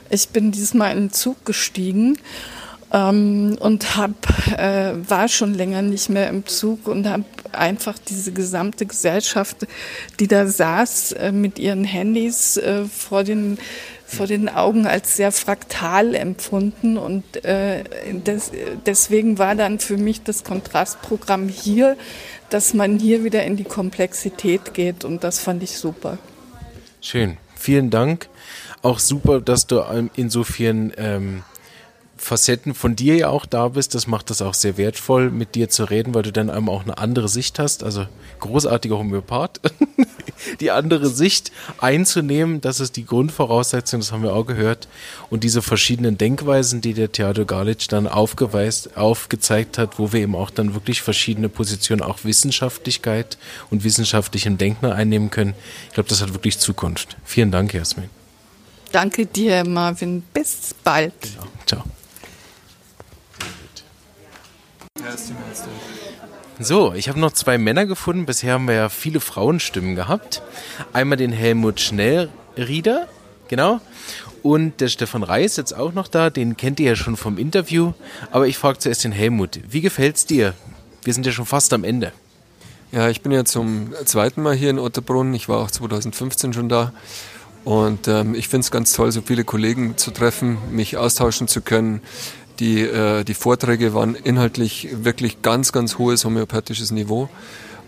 Ich 0.09 0.31
bin 0.31 0.51
diesmal 0.51 0.93
in 0.93 0.99
den 0.99 1.13
Zug 1.13 1.45
gestiegen 1.45 2.17
ähm, 2.91 3.59
und 3.61 3.99
hab, 3.99 4.13
äh, 4.59 4.93
war 5.11 5.29
schon 5.29 5.53
länger 5.53 5.83
nicht 5.83 6.09
mehr 6.09 6.31
im 6.31 6.47
Zug 6.47 6.89
und 6.89 7.07
habe 7.07 7.25
einfach 7.55 7.99
diese 7.99 8.33
gesamte 8.33 8.87
Gesellschaft, 8.87 9.67
die 10.19 10.29
da 10.29 10.47
saß 10.47 11.13
äh, 11.13 11.33
mit 11.33 11.59
ihren 11.59 11.85
Handys 11.85 12.57
äh, 12.57 12.85
vor 12.85 13.25
den 13.25 13.59
vor 14.11 14.27
den 14.27 14.49
Augen 14.49 14.89
als 14.89 15.17
sehr 15.17 15.31
fraktal 15.31 16.17
empfunden 16.17 16.99
und 16.99 17.45
äh, 17.45 17.85
des, 18.13 18.51
deswegen 18.85 19.39
war 19.39 19.55
dann 19.55 19.79
für 19.79 19.97
mich 19.97 20.25
das 20.25 20.43
Kontrastprogramm 20.43 21.49
hier, 21.49 21.97
dass 22.49 22.75
man 22.75 22.99
hier 22.99 23.23
wieder 23.23 23.45
in 23.45 23.57
die 23.57 23.65
Komplexität 23.65 24.75
geht 24.75 25.05
und 25.05 25.23
das 25.23 25.39
fand 25.39 25.63
ich 25.63 25.77
super. 25.77 26.19
Schön, 27.01 27.37
vielen 27.55 27.91
Dank. 27.91 28.29
Auch 28.83 28.99
super, 28.99 29.41
dass 29.41 29.69
du 29.69 29.81
in 30.17 30.29
so 30.29 30.43
vielen 30.43 30.93
ähm, 30.97 31.45
Facetten 32.21 32.75
von 32.75 32.97
dir 32.97 33.17
ja 33.17 33.29
auch 33.29 33.47
da 33.47 33.69
bist. 33.69 33.95
Das 33.95 34.07
macht 34.07 34.29
das 34.29 34.43
auch 34.43 34.53
sehr 34.53 34.77
wertvoll, 34.77 35.31
mit 35.31 35.55
dir 35.55 35.71
zu 35.71 35.85
reden, 35.85 36.15
weil 36.15 36.23
du 36.23 36.33
dann 36.33 36.51
einmal 36.51 36.75
auch 36.75 36.83
eine 36.83 36.99
andere 36.99 37.29
Sicht 37.29 37.59
hast. 37.59 37.83
Also 37.83 38.07
großartiger 38.41 38.99
Homöopath. 38.99 39.61
die 40.61 40.71
andere 40.71 41.09
Sicht 41.09 41.51
einzunehmen, 41.79 42.61
das 42.61 42.81
ist 42.81 42.97
die 42.97 43.07
Grundvoraussetzung, 43.07 44.01
das 44.01 44.13
haben 44.13 44.23
wir 44.23 44.35
auch 44.35 44.45
gehört. 44.45 44.87
Und 45.31 45.45
diese 45.45 45.63
verschiedenen 45.63 46.19
Denkweisen, 46.19 46.83
die 46.83 46.93
der 46.93 47.11
Theodor 47.11 47.47
Galic 47.47 47.89
dann 47.89 48.07
aufgeweist, 48.07 48.97
aufgezeigt 48.97 49.79
hat, 49.79 49.99
wo 49.99 50.13
wir 50.13 50.21
eben 50.21 50.37
auch 50.37 50.51
dann 50.51 50.75
wirklich 50.75 51.01
verschiedene 51.03 51.49
Positionen, 51.49 52.03
auch 52.03 52.25
Wissenschaftlichkeit 52.25 53.39
und 53.71 53.83
wissenschaftlichen 53.83 54.59
Denken 54.59 54.87
einnehmen 54.87 55.31
können. 55.31 55.55
Ich 55.89 55.95
glaube, 55.95 56.09
das 56.09 56.21
hat 56.21 56.35
wirklich 56.35 56.59
Zukunft. 56.59 57.17
Vielen 57.25 57.51
Dank, 57.51 57.73
Jasmin. 57.73 58.11
Danke 58.93 59.27
dir, 59.27 59.65
Marvin. 59.65 60.23
Bis 60.35 60.75
bald. 60.85 61.15
Genau. 61.23 61.47
Ciao. 61.67 61.85
So, 66.59 66.93
ich 66.93 67.09
habe 67.09 67.19
noch 67.19 67.33
zwei 67.33 67.57
Männer 67.57 67.87
gefunden. 67.87 68.27
Bisher 68.27 68.55
haben 68.55 68.69
wir 68.69 68.75
ja 68.75 68.89
viele 68.89 69.21
Frauenstimmen 69.21 69.97
gehabt. 69.97 70.43
Einmal 70.93 71.17
den 71.17 71.33
Helmut 71.33 71.81
Schnellrieder, 71.81 73.09
genau. 73.49 73.81
Und 74.43 74.81
der 74.81 74.89
Stefan 74.89 75.23
Reis 75.23 75.57
jetzt 75.57 75.75
auch 75.75 75.93
noch 75.93 76.09
da. 76.09 76.31
Den 76.31 76.57
kennt 76.57 76.81
ihr 76.81 76.91
ja 76.91 76.97
schon 76.97 77.17
vom 77.17 77.39
Interview. 77.39 77.93
Aber 78.31 78.47
ich 78.47 78.59
frage 78.59 78.79
zuerst 78.79 79.05
den 79.05 79.13
Helmut. 79.13 79.61
Wie 79.69 79.81
gefällt's 79.81 80.27
dir? 80.27 80.55
Wir 81.03 81.15
sind 81.15 81.25
ja 81.27 81.33
schon 81.33 81.47
fast 81.47 81.73
am 81.73 81.85
Ende. 81.85 82.13
Ja, 82.93 83.09
ich 83.09 83.23
bin 83.23 83.33
ja 83.33 83.45
zum 83.45 83.95
zweiten 84.05 84.43
Mal 84.43 84.55
hier 84.55 84.71
in 84.71 84.79
Otterbrunn. 84.79 85.33
Ich 85.35 85.49
war 85.49 85.61
auch 85.61 85.71
2015 85.71 86.53
schon 86.53 86.69
da. 86.69 86.93
Und 87.65 88.09
ähm, 88.09 88.35
ich 88.35 88.49
finde 88.49 88.65
es 88.65 88.71
ganz 88.71 88.93
toll, 88.93 89.13
so 89.13 89.21
viele 89.23 89.45
Kollegen 89.45 89.97
zu 89.97 90.11
treffen, 90.11 90.59
mich 90.71 90.97
austauschen 90.97 91.47
zu 91.47 91.61
können. 91.61 92.01
Die, 92.61 92.83
äh, 92.83 93.25
die 93.25 93.35
Vorträge 93.35 93.95
waren 93.95 94.15
inhaltlich 94.15 94.89
wirklich 94.93 95.41
ganz, 95.43 95.73
ganz 95.73 95.99
hohes 95.99 96.25
homöopathisches 96.25 96.91
Niveau. 96.91 97.29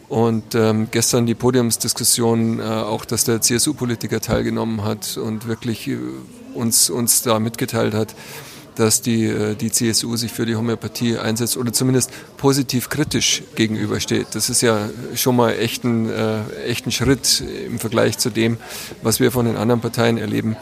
Und 0.09 0.55
ähm, 0.55 0.89
gestern 0.91 1.27
die 1.27 1.35
Podiumsdiskussion, 1.35 2.59
äh, 2.59 2.63
auch 2.63 3.05
dass 3.05 3.25
der 3.25 3.41
CSU-Politiker 3.41 4.21
teilgenommen 4.21 4.85
hat 4.85 5.17
und 5.17 5.47
wirklich 5.47 5.89
äh, 5.89 5.99
uns, 6.55 6.91
uns 6.91 7.23
da 7.23 7.39
mitgeteilt 7.39 7.95
hat, 7.95 8.15
dass 8.75 9.03
die, 9.03 9.27
äh, 9.27 9.55
die 9.55 9.71
CSU 9.71 10.17
sich 10.17 10.33
für 10.33 10.47
die 10.47 10.57
Homöopathie 10.57 11.19
einsetzt 11.19 11.57
oder 11.57 11.73
zumindest 11.73 12.11
positiv 12.37 12.89
kritisch 12.89 13.43
gegenübersteht. 13.55 14.29
Das 14.33 14.49
ist 14.49 14.63
ja 14.63 14.89
schon 15.15 15.37
mal 15.37 15.53
echt 15.53 15.85
ein, 15.85 16.11
äh, 16.11 16.45
echt 16.67 16.87
ein 16.87 16.93
Schritt 16.93 17.43
im 17.67 17.79
Vergleich 17.79 18.19
zu 18.19 18.31
dem, 18.31 18.57
was 19.03 19.21
wir 19.21 19.33
von 19.33 19.47
den 19.47 19.57
anderen 19.57 19.81
Parteien 19.81 20.19
erleben. 20.19 20.57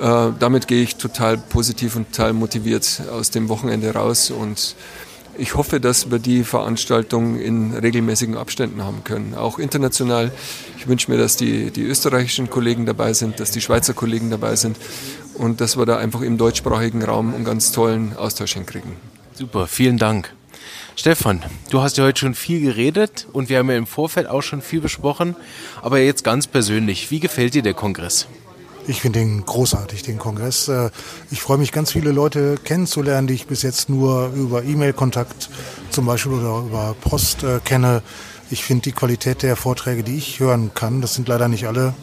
Äh, 0.00 0.30
damit 0.38 0.68
gehe 0.68 0.82
ich 0.82 0.96
total 0.96 1.38
positiv 1.38 1.96
und 1.96 2.12
total 2.12 2.32
motiviert 2.32 3.02
aus 3.10 3.30
dem 3.30 3.48
Wochenende 3.48 3.92
raus 3.94 4.30
und 4.30 4.74
ich 5.38 5.54
hoffe, 5.54 5.80
dass 5.80 6.10
wir 6.10 6.18
die 6.18 6.44
Veranstaltung 6.44 7.38
in 7.38 7.72
regelmäßigen 7.72 8.36
Abständen 8.36 8.84
haben 8.84 9.02
können, 9.02 9.34
auch 9.34 9.58
international. 9.58 10.30
Ich 10.76 10.86
wünsche 10.88 11.10
mir, 11.10 11.16
dass 11.16 11.36
die, 11.36 11.70
die 11.70 11.82
österreichischen 11.82 12.50
Kollegen 12.50 12.84
dabei 12.84 13.14
sind, 13.14 13.40
dass 13.40 13.50
die 13.50 13.62
Schweizer 13.62 13.94
Kollegen 13.94 14.30
dabei 14.30 14.56
sind 14.56 14.76
und 15.34 15.62
dass 15.62 15.78
wir 15.78 15.86
da 15.86 15.96
einfach 15.96 16.20
im 16.20 16.36
deutschsprachigen 16.36 17.02
Raum 17.02 17.34
einen 17.34 17.44
ganz 17.44 17.72
tollen 17.72 18.14
Austausch 18.16 18.52
hinkriegen. 18.54 18.92
Super, 19.32 19.66
vielen 19.66 19.96
Dank. 19.96 20.34
Stefan, 20.96 21.42
du 21.70 21.80
hast 21.80 21.96
ja 21.96 22.04
heute 22.04 22.20
schon 22.20 22.34
viel 22.34 22.60
geredet 22.60 23.26
und 23.32 23.48
wir 23.48 23.58
haben 23.58 23.70
ja 23.70 23.76
im 23.76 23.86
Vorfeld 23.86 24.26
auch 24.26 24.42
schon 24.42 24.60
viel 24.60 24.82
besprochen, 24.82 25.34
aber 25.80 25.98
jetzt 25.98 26.22
ganz 26.22 26.46
persönlich, 26.46 27.10
wie 27.10 27.20
gefällt 27.20 27.54
dir 27.54 27.62
der 27.62 27.72
Kongress? 27.72 28.26
Ich 28.86 29.00
finde 29.00 29.20
den 29.20 29.44
großartig, 29.44 30.02
den 30.02 30.18
Kongress. 30.18 30.68
Äh, 30.68 30.90
ich 31.30 31.40
freue 31.40 31.58
mich, 31.58 31.72
ganz 31.72 31.92
viele 31.92 32.10
Leute 32.10 32.56
kennenzulernen, 32.62 33.26
die 33.26 33.34
ich 33.34 33.46
bis 33.46 33.62
jetzt 33.62 33.88
nur 33.88 34.32
über 34.34 34.64
E-Mail-Kontakt 34.64 35.50
zum 35.90 36.06
Beispiel 36.06 36.32
oder 36.32 36.66
über 36.66 36.96
Post 37.00 37.44
äh, 37.44 37.60
kenne. 37.64 38.02
Ich 38.50 38.64
finde 38.64 38.82
die 38.82 38.92
Qualität 38.92 39.42
der 39.42 39.56
Vorträge, 39.56 40.02
die 40.02 40.16
ich 40.16 40.40
hören 40.40 40.72
kann, 40.74 41.00
das 41.00 41.14
sind 41.14 41.28
leider 41.28 41.48
nicht 41.48 41.66
alle, 41.66 41.94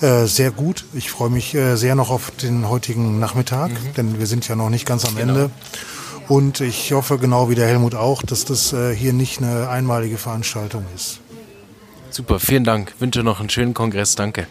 äh, 0.00 0.26
sehr 0.26 0.50
gut. 0.50 0.84
Ich 0.92 1.10
freue 1.10 1.30
mich 1.30 1.56
sehr 1.74 1.94
noch 1.94 2.10
auf 2.10 2.30
den 2.30 2.68
heutigen 2.68 3.18
Nachmittag, 3.18 3.70
mhm. 3.70 3.94
denn 3.96 4.18
wir 4.18 4.26
sind 4.26 4.46
ja 4.46 4.54
noch 4.54 4.70
nicht 4.70 4.86
ganz 4.86 5.04
am 5.04 5.16
genau. 5.16 5.32
Ende. 5.32 5.50
Und 6.28 6.60
ich 6.60 6.92
hoffe 6.92 7.18
genau 7.18 7.50
wie 7.50 7.56
der 7.56 7.66
Helmut 7.66 7.96
auch, 7.96 8.22
dass 8.22 8.44
das 8.44 8.74
hier 8.94 9.12
nicht 9.12 9.42
eine 9.42 9.68
einmalige 9.68 10.18
Veranstaltung 10.18 10.84
ist. 10.94 11.18
Super, 12.10 12.38
vielen 12.38 12.62
Dank. 12.62 12.94
Wünsche 13.00 13.24
noch 13.24 13.40
einen 13.40 13.50
schönen 13.50 13.74
Kongress. 13.74 14.14
Danke. 14.14 14.46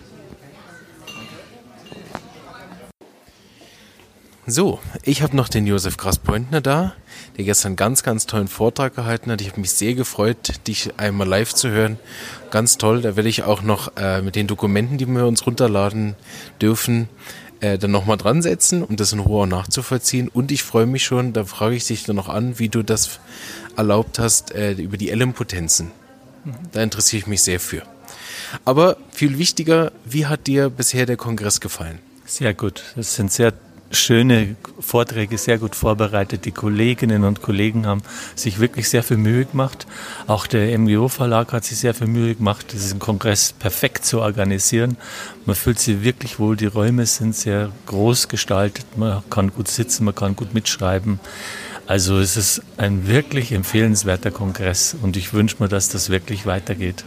So, 4.47 4.79
ich 5.03 5.21
habe 5.21 5.35
noch 5.35 5.49
den 5.49 5.67
Josef 5.67 5.97
Graspointner 5.97 6.61
da, 6.61 6.95
der 7.37 7.45
gestern 7.45 7.75
ganz, 7.75 8.01
ganz 8.01 8.25
tollen 8.25 8.47
Vortrag 8.47 8.95
gehalten 8.95 9.31
hat. 9.31 9.39
Ich 9.39 9.49
habe 9.49 9.61
mich 9.61 9.69
sehr 9.69 9.93
gefreut, 9.93 10.67
dich 10.67 10.89
einmal 10.97 11.27
live 11.27 11.53
zu 11.53 11.69
hören. 11.69 11.99
Ganz 12.49 12.79
toll. 12.79 13.03
Da 13.03 13.15
werde 13.15 13.29
ich 13.29 13.43
auch 13.43 13.61
noch 13.61 13.95
äh, 13.97 14.23
mit 14.23 14.35
den 14.35 14.47
Dokumenten, 14.47 14.97
die 14.97 15.05
wir 15.05 15.27
uns 15.27 15.45
runterladen 15.45 16.15
dürfen, 16.59 17.07
äh, 17.59 17.77
dann 17.77 17.91
nochmal 17.91 18.17
dran 18.17 18.41
setzen, 18.41 18.83
um 18.83 18.95
das 18.95 19.13
in 19.13 19.19
Ruhe 19.19 19.45
nachzuvollziehen. 19.45 20.27
Und 20.27 20.51
ich 20.51 20.63
freue 20.63 20.87
mich 20.87 21.03
schon, 21.03 21.33
da 21.33 21.45
frage 21.45 21.75
ich 21.75 21.85
dich 21.85 22.03
dann 22.03 22.15
noch 22.15 22.27
an, 22.27 22.57
wie 22.57 22.69
du 22.69 22.81
das 22.81 23.19
erlaubt 23.77 24.17
hast, 24.17 24.55
äh, 24.55 24.71
über 24.71 24.97
die 24.97 25.11
L-Potenzen. 25.11 25.91
Da 26.71 26.81
interessiere 26.81 27.19
ich 27.19 27.27
mich 27.27 27.43
sehr 27.43 27.59
für. 27.59 27.83
Aber 28.65 28.97
viel 29.11 29.37
wichtiger, 29.37 29.91
wie 30.03 30.25
hat 30.25 30.47
dir 30.47 30.71
bisher 30.71 31.05
der 31.05 31.17
Kongress 31.17 31.61
gefallen? 31.61 31.99
Sehr 32.25 32.55
gut. 32.55 32.81
Es 32.95 33.15
sind 33.15 33.31
sehr 33.31 33.53
schöne 33.91 34.55
Vorträge, 34.79 35.37
sehr 35.37 35.57
gut 35.57 35.75
vorbereitet. 35.75 36.45
Die 36.45 36.51
Kolleginnen 36.51 37.23
und 37.23 37.41
Kollegen 37.41 37.85
haben 37.85 38.01
sich 38.35 38.59
wirklich 38.59 38.89
sehr 38.89 39.03
viel 39.03 39.17
Mühe 39.17 39.45
gemacht. 39.45 39.87
Auch 40.27 40.47
der 40.47 40.77
MGO 40.77 41.07
Verlag 41.07 41.53
hat 41.53 41.65
sich 41.65 41.79
sehr 41.79 41.93
viel 41.93 42.07
Mühe 42.07 42.35
gemacht, 42.35 42.73
diesen 42.73 42.99
Kongress 42.99 43.53
perfekt 43.53 44.05
zu 44.05 44.21
organisieren. 44.21 44.97
Man 45.45 45.55
fühlt 45.55 45.79
sich 45.79 46.03
wirklich 46.03 46.39
wohl. 46.39 46.55
Die 46.55 46.65
Räume 46.65 47.05
sind 47.05 47.35
sehr 47.35 47.71
groß 47.85 48.27
gestaltet. 48.27 48.85
Man 48.97 49.23
kann 49.29 49.51
gut 49.51 49.67
sitzen, 49.67 50.05
man 50.05 50.15
kann 50.15 50.35
gut 50.35 50.53
mitschreiben. 50.53 51.19
Also 51.87 52.19
es 52.19 52.37
ist 52.37 52.61
ein 52.77 53.07
wirklich 53.07 53.51
empfehlenswerter 53.51 54.31
Kongress 54.31 54.95
und 55.01 55.17
ich 55.17 55.33
wünsche 55.33 55.57
mir, 55.59 55.67
dass 55.67 55.89
das 55.89 56.09
wirklich 56.09 56.45
weitergeht. 56.45 57.03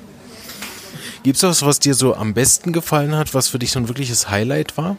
Gibt 1.23 1.39
es 1.39 1.43
was, 1.43 1.65
was 1.65 1.81
dir 1.81 1.95
so 1.95 2.15
am 2.15 2.35
besten 2.35 2.75
gefallen 2.75 3.17
hat, 3.17 3.33
was 3.33 3.49
für 3.49 3.59
dich 3.59 3.73
so 3.73 3.79
ein 3.79 3.89
wirkliches 3.89 4.29
Highlight 4.29 4.77
war? 4.77 4.99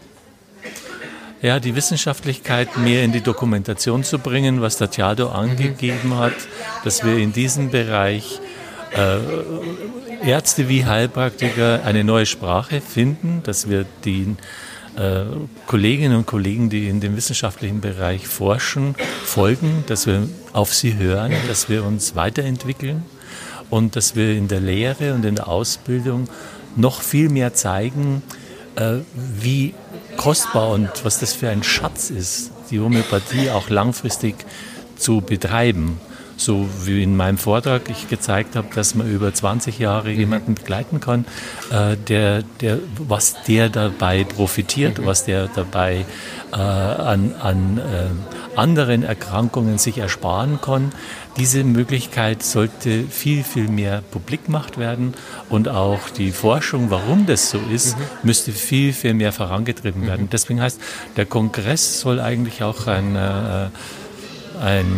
Ja, 1.41 1.59
die 1.59 1.75
Wissenschaftlichkeit 1.75 2.77
mehr 2.77 3.03
in 3.03 3.11
die 3.11 3.21
Dokumentation 3.21 4.03
zu 4.03 4.19
bringen, 4.19 4.61
was 4.61 4.77
der 4.77 4.89
Tiado 4.89 5.29
angegeben 5.29 6.17
hat, 6.17 6.33
dass 6.83 7.03
wir 7.03 7.17
in 7.17 7.33
diesem 7.33 7.71
Bereich 7.71 8.39
äh, 8.95 10.27
Ärzte 10.27 10.69
wie 10.69 10.85
Heilpraktiker 10.85 11.83
eine 11.83 12.03
neue 12.03 12.25
Sprache 12.25 12.81
finden, 12.81 13.41
dass 13.43 13.69
wir 13.69 13.85
den 14.05 14.37
äh, 14.95 15.25
Kolleginnen 15.67 16.17
und 16.17 16.25
Kollegen, 16.25 16.69
die 16.69 16.87
in 16.87 17.01
dem 17.01 17.15
wissenschaftlichen 17.17 17.81
Bereich 17.81 18.27
forschen, 18.27 18.95
folgen, 19.23 19.83
dass 19.87 20.07
wir 20.07 20.27
auf 20.53 20.73
sie 20.73 20.95
hören, 20.95 21.33
dass 21.47 21.69
wir 21.69 21.83
uns 21.83 22.15
weiterentwickeln 22.15 23.03
und 23.69 23.95
dass 23.95 24.15
wir 24.15 24.31
in 24.31 24.47
der 24.47 24.61
Lehre 24.61 25.13
und 25.13 25.25
in 25.25 25.35
der 25.35 25.47
Ausbildung 25.47 26.27
noch 26.75 27.01
viel 27.01 27.29
mehr 27.29 27.53
zeigen, 27.53 28.23
äh, 28.75 28.99
wie 29.15 29.73
kostbar 30.17 30.69
und 30.69 30.89
was 31.03 31.19
das 31.19 31.33
für 31.33 31.49
ein 31.49 31.63
Schatz 31.63 32.09
ist, 32.09 32.51
die 32.71 32.79
Homöopathie 32.79 33.49
auch 33.49 33.69
langfristig 33.69 34.35
zu 34.97 35.21
betreiben. 35.21 35.99
So 36.37 36.67
wie 36.83 37.01
in 37.01 37.15
meinem 37.15 37.37
Vortrag 37.37 37.89
ich 37.89 38.09
gezeigt 38.09 38.57
habe, 38.57 38.67
dass 38.75 38.93
man 38.93 39.09
über 39.09 39.33
20 39.33 39.79
Jahre 39.79 40.09
mhm. 40.09 40.19
jemanden 40.19 40.55
begleiten 40.55 40.99
kann, 40.99 41.25
äh, 41.71 41.95
der, 41.95 42.43
der, 42.59 42.79
was 42.97 43.35
der 43.47 43.69
dabei 43.69 44.25
profitiert, 44.25 44.99
mhm. 44.99 45.05
was 45.05 45.23
der 45.23 45.47
dabei 45.47 46.05
äh, 46.51 46.55
an, 46.55 47.33
an 47.41 47.77
äh, 47.77 48.57
anderen 48.59 49.03
Erkrankungen 49.03 49.77
sich 49.77 49.97
ersparen 49.97 50.59
kann. 50.59 50.91
Diese 51.37 51.65
Möglichkeit 51.65 52.43
sollte 52.43 53.03
viel, 53.03 53.43
viel 53.43 53.67
mehr 53.67 54.01
publik 54.11 54.45
gemacht 54.45 54.77
werden 54.77 55.13
und 55.49 55.67
auch 55.67 56.09
die 56.09 56.31
Forschung, 56.31 56.89
warum 56.89 57.25
das 57.25 57.49
so 57.49 57.59
ist, 57.71 57.97
mhm. 57.97 58.03
müsste 58.23 58.51
viel, 58.53 58.93
viel 58.93 59.13
mehr 59.13 59.33
vorangetrieben 59.33 60.03
mhm. 60.03 60.07
werden. 60.07 60.29
Deswegen 60.31 60.61
heißt, 60.61 60.79
der 61.17 61.25
Kongress 61.25 61.99
soll 61.99 62.21
eigentlich 62.21 62.63
auch 62.63 62.87
ein, 62.87 63.15
äh, 63.15 63.67
ein, 64.61 64.93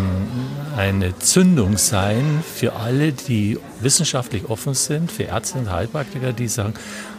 eine 0.75 1.17
Zündung 1.19 1.77
sein 1.77 2.43
für 2.55 2.73
alle, 2.73 3.11
die 3.11 3.57
wissenschaftlich 3.81 4.49
offen 4.49 4.73
sind, 4.73 5.11
für 5.11 5.23
Ärzte 5.23 5.59
und 5.59 5.71
Heilpraktiker, 5.71 6.33
die 6.33 6.47
sagen, 6.47 6.73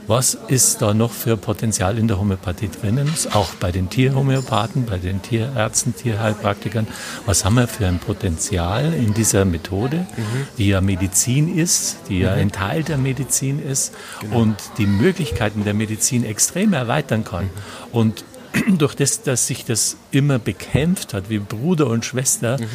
was 0.09 0.39
ist 0.49 0.81
da 0.81 0.95
noch 0.95 1.13
für 1.13 1.37
Potenzial 1.37 1.99
in 1.99 2.09
der 2.09 2.19
Homöopathie 2.19 2.71
drinnen, 2.71 3.13
auch 3.35 3.51
bei 3.61 3.71
den 3.71 3.91
Tierhomöopathen, 3.91 4.87
bei 4.87 4.97
den 4.97 5.21
Tierärzten, 5.21 5.95
Tierheilpraktikern. 5.95 6.89
Was 7.27 7.45
haben 7.45 7.57
wir 7.57 7.69
für 7.69 7.87
ein 7.87 7.99
Potenzial 7.99 8.95
in 8.95 9.13
dieser 9.13 9.45
Methode, 9.45 10.07
mhm. 10.17 10.47
die 10.57 10.69
ja 10.69 10.81
Medizin 10.81 11.55
ist, 11.55 11.99
die 12.09 12.21
ja 12.21 12.33
mhm. 12.33 12.41
ein 12.41 12.53
Teil 12.53 12.85
der 12.85 12.97
Medizin 12.97 13.63
ist 13.63 13.93
genau. 14.21 14.39
und 14.39 14.57
die 14.79 14.87
Möglichkeiten 14.87 15.65
der 15.65 15.75
Medizin 15.75 16.25
extrem 16.25 16.73
erweitern 16.73 17.25
kann. 17.25 17.45
Mhm. 17.45 17.51
Und 17.93 18.25
durch 18.79 18.95
das, 18.95 19.23
dass 19.23 19.47
sich 19.47 19.65
das 19.65 19.97
immer 20.11 20.39
bekämpft 20.39 21.15
hat, 21.15 21.31
wie 21.31 21.39
Bruder 21.39 21.87
und 21.87 22.05
Schwester, 22.05 22.59
mhm. 22.61 22.67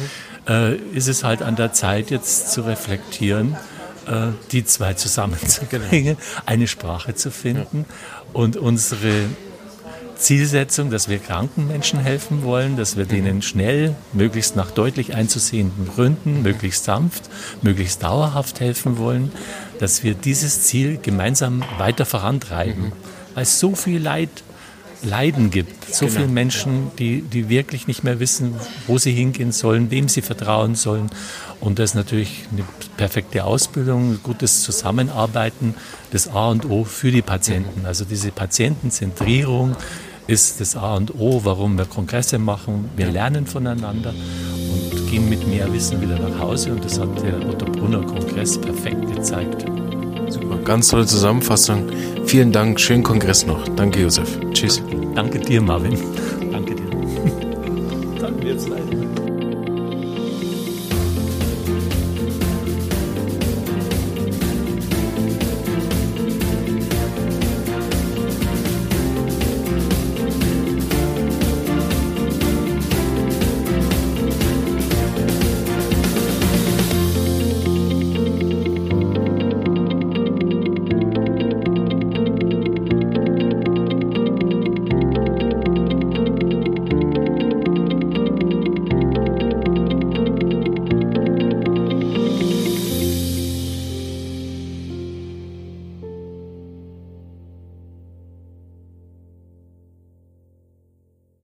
äh, 0.48 0.74
ist 0.96 1.08
es 1.08 1.24
halt 1.24 1.42
an 1.42 1.56
der 1.56 1.72
Zeit, 1.72 2.10
jetzt 2.10 2.52
zu 2.52 2.62
reflektieren 2.62 3.56
äh, 4.06 4.28
die 4.52 4.64
zwei 4.64 4.94
zusammenzubringen, 4.94 6.16
eine 6.46 6.68
Sprache 6.68 7.14
zu 7.14 7.30
finden 7.30 7.86
und 8.32 8.56
unsere 8.56 9.26
Zielsetzung, 10.16 10.90
dass 10.90 11.08
wir 11.08 11.18
kranken 11.18 11.66
Menschen 11.66 11.98
helfen 11.98 12.44
wollen, 12.44 12.76
dass 12.76 12.96
wir 12.96 13.04
denen 13.04 13.42
schnell, 13.42 13.94
möglichst 14.12 14.56
nach 14.56 14.70
deutlich 14.70 15.14
einzusehenden 15.14 15.88
Gründen, 15.88 16.42
möglichst 16.42 16.84
sanft, 16.84 17.28
möglichst 17.62 18.02
dauerhaft 18.02 18.60
helfen 18.60 18.98
wollen, 18.98 19.32
dass 19.80 20.02
wir 20.02 20.14
dieses 20.14 20.62
Ziel 20.62 20.98
gemeinsam 20.98 21.64
weiter 21.78 22.06
vorantreiben. 22.06 22.92
Weil 23.34 23.42
es 23.42 23.58
so 23.58 23.74
viel 23.74 24.00
Leid 24.00 24.30
Leiden 25.04 25.50
gibt. 25.50 25.94
So 25.94 26.06
genau. 26.06 26.18
viele 26.18 26.28
Menschen, 26.28 26.90
die, 26.98 27.22
die 27.22 27.48
wirklich 27.48 27.86
nicht 27.86 28.04
mehr 28.04 28.20
wissen, 28.20 28.54
wo 28.86 28.98
sie 28.98 29.12
hingehen 29.12 29.52
sollen, 29.52 29.90
wem 29.90 30.08
sie 30.08 30.22
vertrauen 30.22 30.74
sollen. 30.74 31.10
Und 31.60 31.78
das 31.78 31.90
ist 31.90 31.94
natürlich 31.94 32.44
eine 32.52 32.64
perfekte 32.96 33.44
Ausbildung, 33.44 34.18
gutes 34.22 34.62
Zusammenarbeiten, 34.62 35.74
das 36.10 36.28
A 36.28 36.48
und 36.48 36.68
O 36.68 36.84
für 36.84 37.10
die 37.10 37.22
Patienten. 37.22 37.86
Also 37.86 38.04
diese 38.04 38.30
Patientenzentrierung 38.32 39.76
ist 40.26 40.60
das 40.60 40.76
A 40.76 40.96
und 40.96 41.14
O, 41.18 41.44
warum 41.44 41.76
wir 41.76 41.84
Kongresse 41.84 42.38
machen. 42.38 42.90
Wir 42.96 43.10
lernen 43.10 43.46
voneinander 43.46 44.10
und 44.10 45.10
gehen 45.10 45.28
mit 45.28 45.46
mehr 45.46 45.72
Wissen 45.72 46.00
wieder 46.00 46.18
nach 46.18 46.38
Hause. 46.38 46.72
Und 46.72 46.84
das 46.84 46.98
hat 46.98 47.22
der 47.22 47.46
Otto 47.46 47.66
Brunner 47.66 48.02
Kongress 48.02 48.58
perfekt 48.60 49.14
gezeigt. 49.14 49.66
Super, 50.34 50.58
ganz 50.64 50.88
tolle 50.88 51.06
Zusammenfassung. 51.06 51.86
Vielen 52.26 52.50
Dank, 52.50 52.80
schönen 52.80 53.04
Kongress 53.04 53.46
noch. 53.46 53.68
Danke, 53.76 54.00
Josef. 54.00 54.40
Tschüss. 54.52 54.82
Danke 55.14 55.38
dir, 55.38 55.62
Marvin. 55.62 55.96
Danke 56.50 56.74
dir. 56.74 56.90
Danke 58.20 58.56
dir. 58.56 59.13